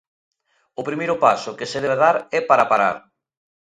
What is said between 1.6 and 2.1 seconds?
se debe